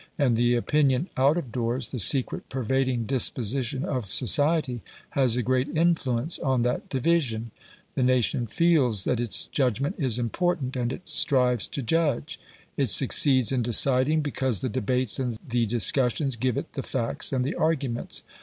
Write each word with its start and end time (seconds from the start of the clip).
And 0.17 0.35
the 0.35 0.55
opinion 0.55 1.09
out 1.15 1.37
of 1.37 1.51
doors, 1.51 1.91
the 1.91 1.99
secret 1.99 2.49
pervading 2.49 3.05
disposition 3.05 3.85
of 3.85 4.05
society, 4.07 4.81
has 5.11 5.35
a 5.37 5.43
great 5.43 5.67
influence 5.69 6.39
on 6.39 6.63
that 6.63 6.89
division. 6.89 7.51
The 7.93 8.01
nation 8.01 8.47
feels 8.47 9.03
that 9.03 9.19
its 9.19 9.45
judgment 9.45 9.93
is 9.99 10.17
important, 10.17 10.75
and 10.75 10.91
it 10.91 11.07
strives 11.07 11.67
to 11.67 11.83
judge. 11.83 12.39
It 12.77 12.89
succeeds 12.89 13.51
in 13.51 13.61
deciding 13.61 14.21
because 14.21 14.61
the 14.61 14.69
debates 14.69 15.19
and 15.19 15.37
the 15.47 15.67
discussions 15.67 16.35
give 16.35 16.57
it 16.57 16.73
the 16.73 16.81
facts 16.81 17.31
and 17.31 17.45
the 17.45 17.53
arguments. 17.53 18.23